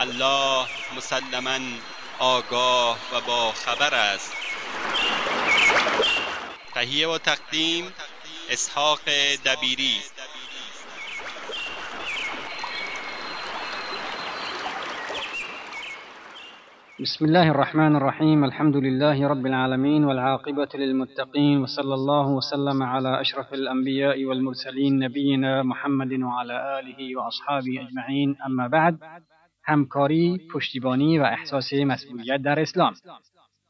[0.00, 1.58] الله مسلما
[2.20, 4.32] آگاه و با خبر است.
[6.74, 7.84] تهیه و تقدیم
[8.50, 8.98] اسحاق
[9.46, 9.96] دبیری.
[17.00, 18.44] بسم الله الرحمن الرحيم.
[18.44, 26.12] الحمد لله رب العالمين والعاقبة للمتقين وصلى الله وسلم على أشرف الأنبياء والمرسلين نبينا محمد
[26.12, 28.36] وعلى آله وأصحابه أجمعين.
[28.46, 28.98] أما بعد
[29.68, 32.92] همکاری پشتیبانی و احساس مسئولیت در اسلام.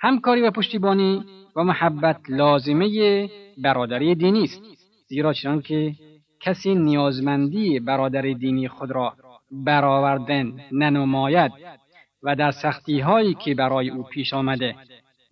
[0.00, 1.24] همکاری و پشتیبانی
[1.56, 2.88] و محبت لازمه
[3.64, 4.62] برادری دینی است.
[5.08, 5.92] زیرا چنانکه
[6.40, 9.12] کسی نیازمندی برادر دینی خود را
[9.50, 11.52] برآوردن ننماید
[12.22, 14.74] و در سختی هایی که برای او پیش آمده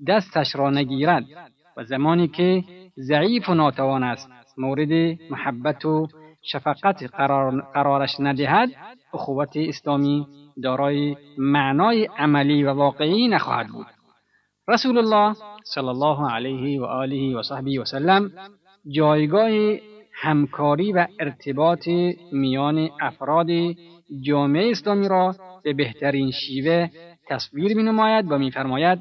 [0.06, 1.24] دستش را نگیرد
[1.76, 2.64] و زمانی که
[2.98, 6.08] ضعیف و ناتوان است مورد محبت و
[6.42, 8.68] شفقت قرار قرارش ندهد
[9.14, 10.26] اخوت اسلامی
[10.62, 13.86] دارای معنای عملی و واقعی نخواهد بود.
[14.68, 15.34] رسول الله
[15.64, 18.30] صلی الله علیه و آله و صحبه و سلم
[18.94, 19.50] جایگاه
[20.22, 21.88] همکاری و ارتباط
[22.32, 23.46] میان افراد
[24.20, 26.88] جامعه اسلامی را به بهترین شیوه
[27.28, 28.98] تصویر می نماید و میفرماید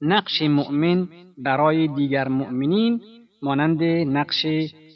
[0.00, 3.00] نقش مؤمن برای دیگر مؤمنین
[3.42, 3.82] مانند
[4.16, 4.46] نقش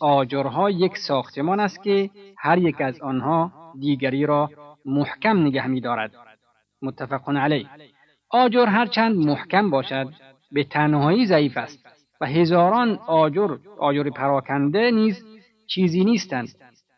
[0.01, 4.51] آجرها یک ساختمان است که هر یک از آنها دیگری را
[4.85, 6.11] محکم نگه می دارد.
[6.83, 7.67] متفق علیه.
[8.31, 10.07] آجر هرچند محکم باشد
[10.53, 11.87] به تنهایی ضعیف است
[12.21, 15.25] و هزاران آجر آجر پراکنده نیز
[15.67, 16.49] چیزی نیستند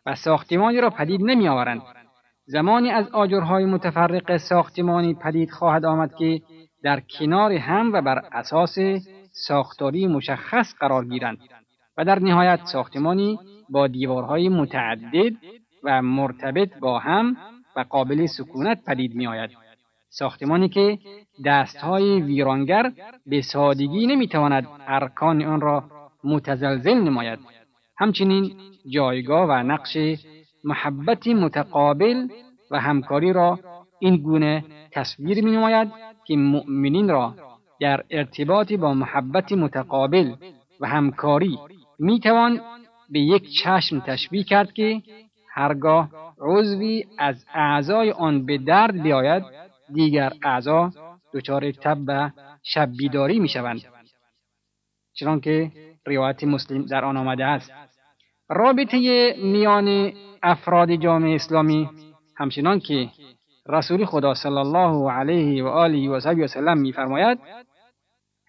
[0.06, 1.82] و ساختمانی را پدید نمی آورند
[2.46, 6.40] زمانی از آجرهای متفرق ساختمانی پدید خواهد آمد که
[6.82, 8.78] در کنار هم و بر اساس
[9.32, 11.38] ساختاری مشخص قرار گیرند.
[11.96, 15.32] و در نهایت ساختمانی با دیوارهای متعدد
[15.84, 17.36] و مرتبط با هم
[17.76, 19.50] و قابل سکونت پدید می آید.
[20.08, 20.98] ساختمانی که
[21.44, 22.92] دستهای ویرانگر
[23.26, 25.84] به سادگی نمی‌تواند ارکان آن را
[26.24, 27.38] متزلزل نماید
[27.98, 28.56] همچنین
[28.88, 29.96] جایگاه و نقش
[30.64, 32.28] محبت متقابل
[32.70, 33.58] و همکاری را
[33.98, 35.88] این گونه تصویر می نماید
[36.26, 37.34] که مؤمنین را
[37.80, 40.34] در ارتباط با محبت متقابل
[40.80, 41.58] و همکاری
[41.98, 42.60] می توان
[43.10, 45.02] به یک چشم تشبیه کرد که
[45.54, 46.08] هرگاه
[46.40, 49.42] عضوی از اعضای آن به درد بیاید
[49.92, 50.92] دیگر اعضا
[51.34, 52.30] دچار تب و
[52.62, 53.80] شب بیداری می شوند
[55.14, 55.72] چنانکه
[56.06, 57.72] روایت مسلم در آن آمده است.
[58.48, 60.12] رابطه میان
[60.42, 61.88] افراد جامعه اسلامی
[62.36, 63.08] همچنان که
[63.68, 66.78] رسول خدا صلی الله علیه و آله و صحبی و سلم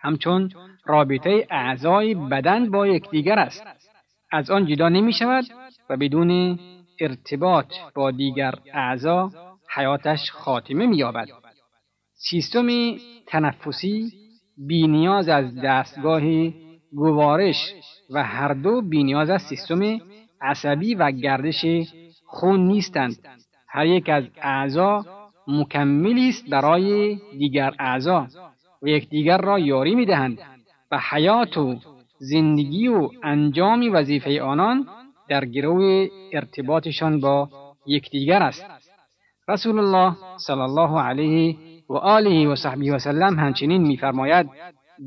[0.07, 0.49] همچون
[0.85, 3.63] رابطه اعضای بدن با یکدیگر است.
[4.31, 5.45] از آن جدا نمی شود
[5.89, 6.59] و بدون
[6.99, 9.31] ارتباط با دیگر اعضا
[9.75, 11.27] حیاتش خاتمه مییابد.
[12.13, 12.67] سیستم
[13.27, 14.11] تنفسی
[14.67, 16.21] بینیاز از دستگاه
[16.95, 17.73] گوارش
[18.09, 19.99] و هر دو بینیاز از سیستم
[20.41, 21.65] عصبی و گردش
[22.25, 23.15] خون نیستند.
[23.69, 25.05] هر یک از اعضا
[25.47, 28.27] مکملی است برای دیگر اعضا.
[28.81, 30.37] و یکدیگر را یاری می‌دهند
[30.91, 31.75] و حیات و
[32.19, 34.87] زندگی و انجام وظیفه آنان
[35.29, 37.49] در گرو ارتباطشان با
[37.85, 38.65] یکدیگر است.
[39.47, 41.55] رسول الله صلی الله علیه
[41.89, 44.49] و آله و صحبه و سلم همچنین میفرماید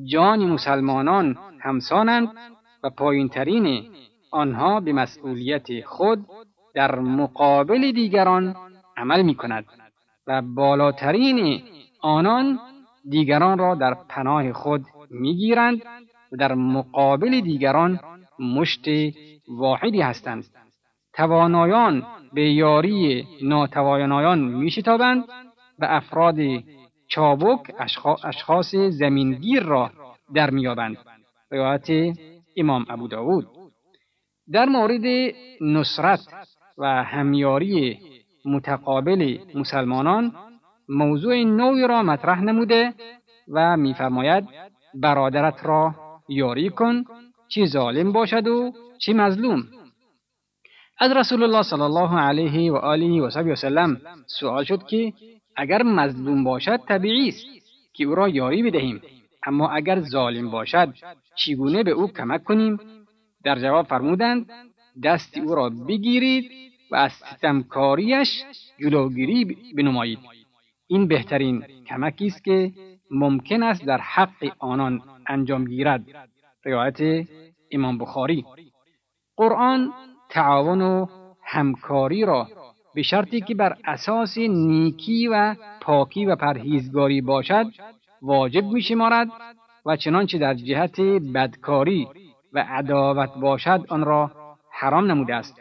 [0.05, 2.28] جان مسلمانان همسانند
[2.84, 3.84] و پایینترین
[4.31, 6.26] آنها به مسئولیت خود
[6.75, 8.56] در مقابل دیگران
[8.96, 9.64] عمل می کند
[10.26, 11.62] و بالاترین
[12.00, 12.58] آنان
[13.08, 15.82] دیگران را در پناه خود می‌گیرند
[16.32, 18.00] و در مقابل دیگران
[18.38, 18.85] مشت
[19.49, 20.44] واحدی هستند.
[21.14, 25.25] توانایان به یاری ناتوانایان میشتابند
[25.79, 26.37] و افراد
[27.08, 27.75] چابک
[28.25, 29.91] اشخاص زمینگیر را
[30.35, 30.97] در میابند
[31.50, 32.17] روایت
[32.56, 33.47] امام ابو داود.
[34.52, 36.20] در مورد نصرت
[36.79, 37.99] و همیاری
[38.44, 40.32] متقابل مسلمانان
[40.90, 42.94] موضوع نوعی را مطرح نموده
[43.48, 44.48] و میفرماید
[44.94, 45.94] برادرت را
[46.28, 47.04] یاری کن
[47.48, 49.62] چی ظالم باشد و چی مظلوم.
[50.98, 55.12] از رسول الله صلی الله علیه و آله و وسلم سوال شد که
[55.56, 57.44] اگر مظلوم باشد طبیعی است
[57.92, 59.02] که او را یاری بدهیم
[59.46, 60.94] اما اگر ظالم باشد
[61.37, 62.78] چگونه به او کمک کنیم؟
[63.44, 64.50] در جواب فرمودند
[65.04, 66.50] دست او را بگیرید
[66.90, 68.44] و از ستمکاریش
[68.81, 70.19] جلوگیری بنمایید.
[70.90, 72.72] این بهترین کمکی است که
[73.10, 76.04] ممکن است در حق آنان انجام گیرد.
[76.64, 77.26] روایت
[77.70, 78.44] امام بخاری.
[79.37, 79.92] قرآن
[80.31, 81.06] تعاون و
[81.44, 82.46] همکاری را
[82.94, 87.66] به شرطی که بر اساس نیکی و پاکی و پرهیزگاری باشد
[88.22, 89.28] واجب می شمارد
[89.87, 91.00] و چنانچه در جهت
[91.34, 92.08] بدکاری
[92.52, 94.31] و عداوت باشد آن را
[94.72, 95.60] حرام نموده است.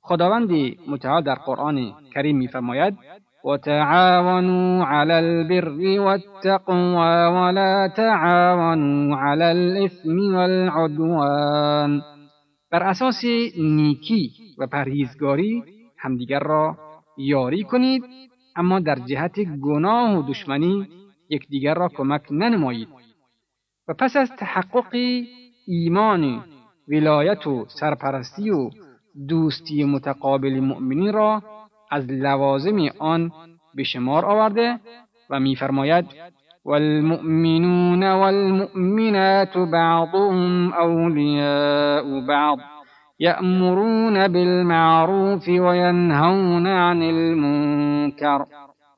[0.00, 0.50] خداوند
[0.88, 2.98] متعال در قرآن کریم میفرماید
[3.44, 12.02] وتعاونوا على البر والتقوى ولا تعاونوا على الإثم والعدوان.
[12.72, 13.24] بر اساس
[13.58, 15.62] نیکی و پرهیزگاری
[15.98, 16.76] همدیگر را
[17.18, 18.04] یاری کنید
[18.56, 20.88] اما در جهت گناه و دشمنی
[21.30, 22.88] یکدیگر را کمک ننمایید.
[23.88, 24.94] و پس از تحقق
[25.66, 26.44] ایمان
[26.88, 28.70] ولایت و سرپرستی و
[29.28, 31.42] دوستی متقابل مؤمنین را
[31.90, 33.32] از لوازم آن
[33.74, 34.80] به شمار آورده
[35.30, 36.04] و میفرماید
[36.64, 42.58] والمؤمنون والمؤمنات بعضهم اولیاء بعض
[43.18, 48.44] یأمرون بالمعروف وینهون عن المنکر.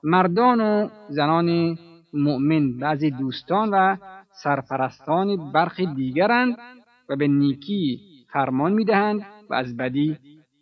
[0.03, 1.79] مردان و زنان
[2.13, 3.97] مؤمن بعضی دوستان و
[4.43, 6.57] سرپرستان برخی دیگرند
[7.09, 8.01] و به نیکی
[8.33, 10.17] فرمان می‌دهند و از بدی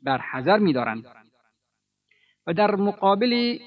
[0.05, 1.05] در حذر میدارند.
[2.49, 3.59] و در مقابل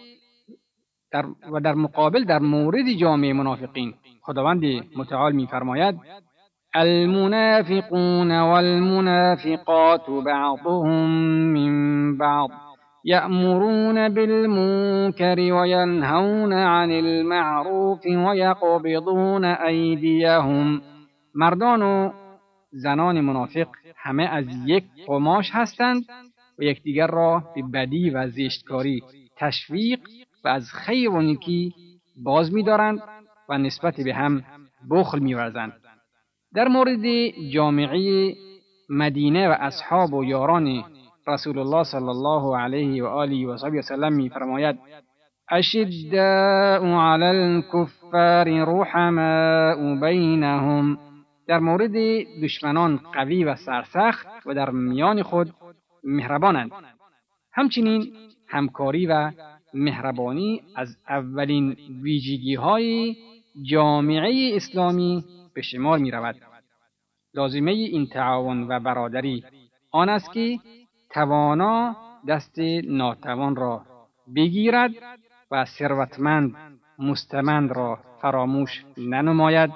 [1.12, 3.94] در و در مقابل در مورد جامعه منافقین.
[4.22, 4.64] خداوند
[4.98, 6.00] متعال میفرماید
[6.76, 11.10] المنافقون والمنافقات بعضهم
[11.54, 12.50] من بعض
[13.06, 20.82] يأمرون بالمنكر وينهون عن المعروف ويقبضون أيديهم
[21.36, 22.12] مردان و
[22.72, 23.68] زنان منافق
[23.98, 26.04] همه از یک قماش هستند.
[26.62, 29.04] و یکدیگر را به بدی و زشتکاری
[29.38, 30.00] تشویق
[30.44, 31.74] و از خیر و نیکی
[32.24, 33.00] باز می‌دارند
[33.50, 34.44] و نسبت به هم
[34.92, 35.74] بخل می‌ورزند.
[36.56, 38.34] در مورد جامعه
[38.90, 40.84] مدینه و اصحاب و یاران
[41.28, 44.80] رسول الله صلی الله علیه و آله و صحبه وسلم میفرماید
[45.52, 50.98] اشداء علی الكفار رحماء بینهم.
[51.48, 51.94] در مورد
[52.44, 55.54] دشمنان قوی و سرسخت و در میان خود
[56.04, 56.72] مهربانند
[57.54, 58.14] همچنین
[58.48, 59.32] همکاری و
[59.74, 63.16] مهربانی از اولین ویژگی های
[63.62, 66.36] جامعه اسلامی به شمار می رود.
[67.34, 69.44] لازمه این تعاون و برادری
[69.92, 70.60] آن است که
[71.10, 71.96] توانا
[72.28, 73.82] دست ناتوان را
[74.36, 74.92] بگیرد
[75.52, 76.56] و ثروتمند
[77.00, 79.72] مستمند را فراموش ننماید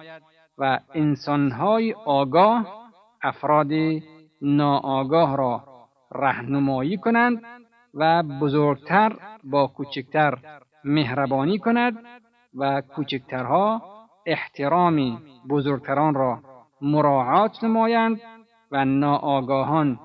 [0.58, 2.90] و انسانهای آگاه
[3.24, 3.72] افراد
[4.42, 5.75] ناآگاه را
[6.16, 7.42] رهنمایی کنند
[7.94, 10.38] و بزرگتر با کوچکتر
[10.84, 11.98] مهربانی کند
[12.56, 13.82] و کوچکترها
[14.26, 16.40] احترام بزرگتران را
[16.82, 18.22] مراعات نمایند
[18.72, 20.00] و ناآگاهان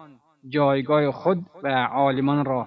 [0.48, 2.66] جایگاه خود و عالمان را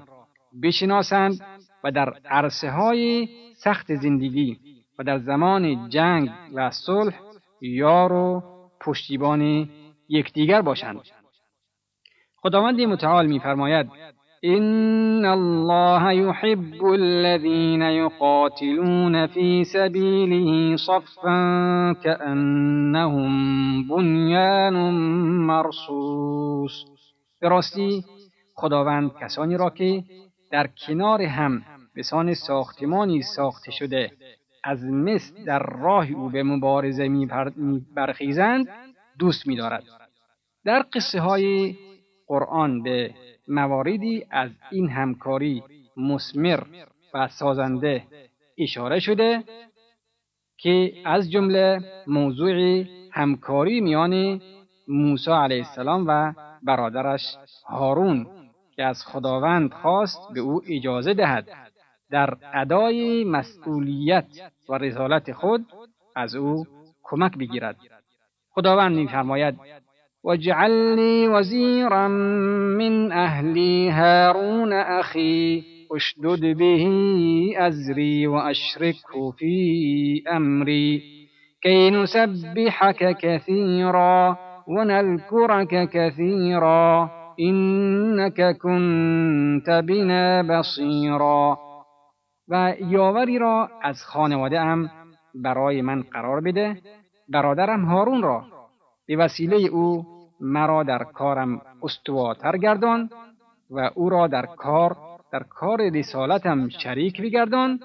[0.63, 1.41] بشناسند
[1.83, 4.59] و در عرصه های سخت زندگی
[4.99, 7.19] و در زمان جنگ و صلح
[7.61, 8.43] یار و
[8.81, 9.69] پشتیبان
[10.09, 11.01] یکدیگر باشند.
[12.43, 13.89] خداوند متعال میفرماید
[14.43, 23.33] ان الله يحب الذين يقاتلون في سبيله صفا كأنهم
[23.87, 24.73] بنيان
[25.47, 26.85] مرصوص
[27.41, 28.03] به راستی
[28.55, 30.03] خداوند کسانی را که
[30.51, 31.61] در کنار هم
[31.95, 34.11] بسان ساختمانی ساخته شده
[34.63, 37.27] از مصر در راه او به مبارزه می
[37.95, 38.67] برخیزند
[39.19, 39.83] دوست می دارد.
[40.65, 41.75] در قصه های
[42.27, 43.13] قرآن به
[43.47, 45.63] مواردی از این همکاری
[45.97, 46.63] مسمر
[47.13, 48.03] و سازنده
[48.57, 49.43] اشاره شده
[50.57, 54.41] که از جمله موضوع همکاری میان
[54.87, 57.21] موسی علیه السلام و برادرش
[57.65, 58.27] هارون
[58.75, 61.49] که از خداوند خواست به او اجازه دهد
[62.09, 64.25] در ادای مسئولیت
[64.69, 65.65] و رسالت خود
[66.15, 66.65] از او
[67.03, 67.75] کمک بگیرد.
[68.49, 69.59] خداوند میفرماید
[70.23, 72.07] واجعل لي وزيرا
[72.77, 76.85] من أهلي هارون أخي اشدد به
[77.57, 81.01] أزري وأشركه في أمري.
[81.61, 84.37] كي نسبحك كثيرا
[84.67, 91.57] ونذكرك كثيرا إنك كنت بنا بصيرا.
[92.47, 94.89] و یاوری را از خانواده ام
[95.35, 96.77] برای من قرار بده
[97.29, 98.52] برادرم هارون را
[99.05, 100.05] به وسیله او
[100.39, 103.09] مرا در کارم استواتر گردان
[103.69, 104.97] و او را در کار
[105.31, 107.79] در کار رسالتم شریک بگردان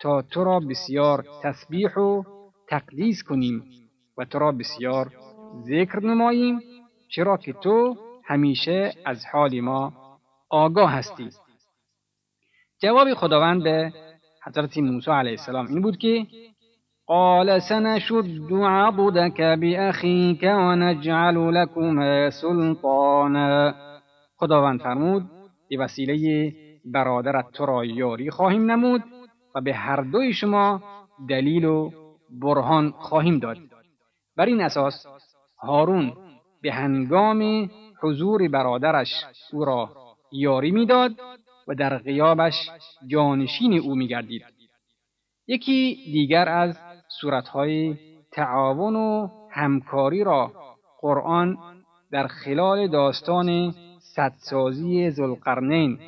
[0.00, 2.22] تا تو را بسیار تسبیح و
[2.68, 3.64] تقدیس کنیم
[4.18, 5.10] و تو را بسیار
[5.62, 6.60] ذکر نماییم
[7.08, 9.92] چرا که تو همیشه از حال ما
[10.48, 11.30] آگاه هستی.
[12.82, 13.92] جواب خداوند به
[14.46, 16.26] حضرت موسی علیه السلام این بود که
[17.10, 23.74] قال سنشد عضدك بأخيك ونجعل لكما سلطانا.
[24.36, 25.22] خداوند فرمود
[25.70, 26.52] به وسیله
[26.84, 29.02] برادرت تو را یاری خواهیم نمود
[29.54, 30.82] و به هر دوی شما
[31.28, 31.90] دلیل و
[32.42, 33.56] برهان خواهیم داد.
[34.36, 35.06] بر این اساس
[35.62, 36.12] هارون
[36.62, 37.70] به هنگام
[38.02, 39.12] حضور برادرش
[39.52, 39.88] او را
[40.32, 41.12] یاری می‌داد
[41.68, 42.70] و در غیابش
[43.06, 44.42] جانشین او میگردید.
[45.46, 46.89] یکی دیگر از
[47.20, 47.96] صورتهای
[48.32, 50.52] تعاون و همکاری را
[51.00, 51.56] قرآن
[52.10, 55.98] در خلال داستان صدسازی زلقرنین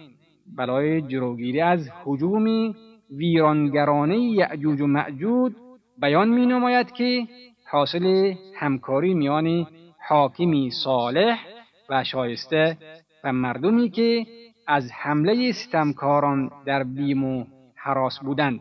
[0.56, 2.74] برای جلوگیری از حجوم
[3.10, 5.56] ویرانگرانه یعجوج و معجود
[5.98, 7.26] بیان می نماید که
[7.70, 9.66] حاصل همکاری میان
[10.08, 11.38] حاکمی صالح
[11.90, 12.78] و شایسته
[13.24, 14.26] و مردمی که
[14.66, 17.44] از حمله ستمکاران در بیم و
[17.74, 18.60] حراس بودند.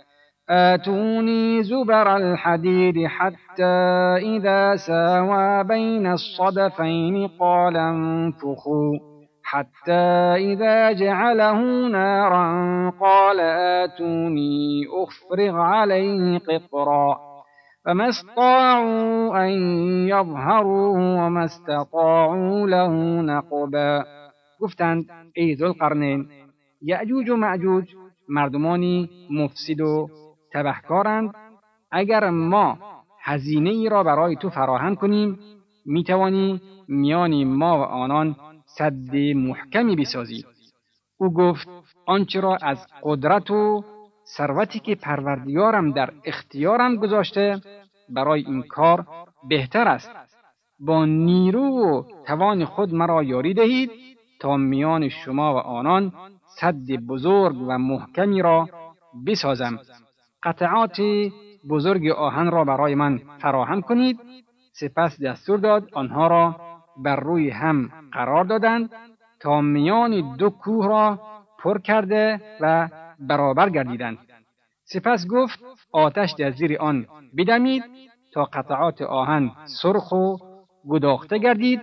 [0.53, 3.75] آتوني زبر الحديد حتى
[4.35, 8.97] إذا ساوى بين الصدفين قال انفخوا
[9.43, 10.03] حتى
[10.51, 12.49] إذا جعله نارا
[12.99, 17.17] قال آتوني أفرغ عليه قطرا
[17.85, 19.51] فما استطاعوا أن
[20.07, 24.03] يظهروه وما استطاعوا له نقبا
[24.61, 25.05] گفتند
[25.35, 26.27] ای ذوالقرنین
[26.81, 27.95] یعجوج و معجوج
[28.29, 29.81] مردمانی مفسد
[30.53, 31.35] تبهکارند
[31.91, 32.77] اگر ما
[33.21, 35.39] هزینه ای را برای تو فراهم کنیم
[35.85, 40.45] می توانی میان ما و آنان صد محکمی بسازی.
[41.17, 41.67] او گفت
[42.05, 43.83] آنچه را از قدرت و
[44.37, 47.61] ثروتی که پروردگارم در اختیارم گذاشته
[48.09, 49.05] برای این کار
[49.49, 50.11] بهتر است.
[50.79, 53.91] با نیرو و توان خود مرا یاری دهید
[54.39, 56.13] تا میان شما و آنان
[56.59, 58.67] صد بزرگ و محکمی را
[59.27, 59.79] بسازم.
[60.43, 61.01] قطعات
[61.69, 64.19] بزرگ آهن را برای من فراهم کنید.
[64.73, 66.55] سپس دستور داد آنها را
[66.97, 68.89] بر روی هم قرار دادند
[69.39, 71.19] تا میان دو کوه را
[71.59, 74.17] پر کرده و برابر گردیدند.
[74.83, 75.59] سپس گفت
[75.91, 77.05] آتش در زیر آن
[77.37, 77.83] بدمید
[78.33, 80.35] تا قطعات آهن سرخ و
[80.89, 81.81] گداخته گردید.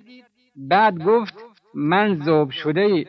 [0.56, 1.34] بعد گفت
[1.74, 3.06] من زوب شده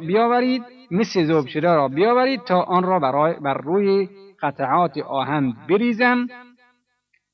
[0.00, 4.08] بیاورید مثل زوب شده را بیاورید تا آن را برای بر روی
[4.42, 6.26] قطعات آهن بریزم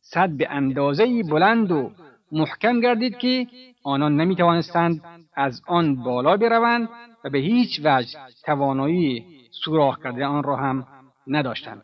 [0.01, 1.91] صد به اندازه بلند و
[2.33, 3.47] محکم گردید که
[3.85, 5.01] آنان نمی توانستند
[5.35, 6.89] از آن بالا بروند
[7.25, 10.87] و به هیچ وجه توانایی سوراخ کرده آن را هم
[11.27, 11.83] نداشتند.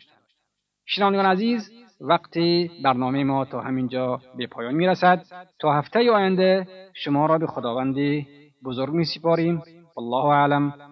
[0.87, 2.38] شنوندگان عزیز وقت
[2.85, 5.25] برنامه ما تا همینجا به پایان می رسد
[5.59, 7.97] تا هفته آینده شما را به خداوند
[8.64, 9.62] بزرگ می سپاریم.
[9.97, 10.92] والله اعلم.